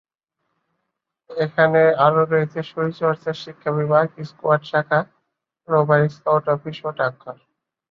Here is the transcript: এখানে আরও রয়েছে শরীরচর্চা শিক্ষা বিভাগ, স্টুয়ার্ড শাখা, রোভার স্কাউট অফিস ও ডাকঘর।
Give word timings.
এখানে 1.29 1.81
আরও 2.05 2.21
রয়েছে 2.25 2.59
শরীরচর্চা 2.71 3.31
শিক্ষা 3.43 3.71
বিভাগ, 3.79 4.05
স্টুয়ার্ড 4.29 4.63
শাখা, 4.71 4.99
রোভার 5.67 6.01
স্কাউট 6.15 6.45
অফিস 6.55 6.77
ও 6.87 6.89
ডাকঘর। 6.99 7.37